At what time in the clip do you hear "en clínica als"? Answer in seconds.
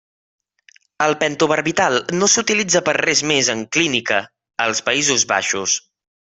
3.57-4.85